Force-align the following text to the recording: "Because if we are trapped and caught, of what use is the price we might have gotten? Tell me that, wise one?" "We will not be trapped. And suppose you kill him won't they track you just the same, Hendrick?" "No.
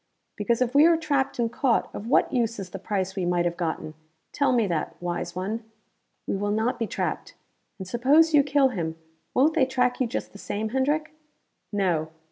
"Because 0.35 0.63
if 0.63 0.73
we 0.73 0.87
are 0.87 0.97
trapped 0.97 1.37
and 1.37 1.51
caught, 1.53 1.93
of 1.93 2.07
what 2.07 2.33
use 2.33 2.57
is 2.57 2.71
the 2.71 2.79
price 2.79 3.15
we 3.15 3.23
might 3.23 3.45
have 3.45 3.55
gotten? 3.55 3.93
Tell 4.31 4.51
me 4.51 4.65
that, 4.65 4.95
wise 4.99 5.35
one?" 5.35 5.63
"We 6.25 6.35
will 6.35 6.49
not 6.49 6.79
be 6.79 6.87
trapped. 6.87 7.35
And 7.77 7.87
suppose 7.87 8.33
you 8.33 8.41
kill 8.41 8.69
him 8.69 8.95
won't 9.35 9.53
they 9.53 9.67
track 9.67 9.99
you 10.01 10.07
just 10.07 10.31
the 10.31 10.39
same, 10.39 10.69
Hendrick?" 10.69 11.13
"No. 11.71 12.09